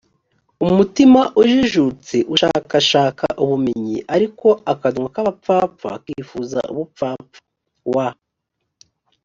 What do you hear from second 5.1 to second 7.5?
k abapfapfa kifuza ubupfapfa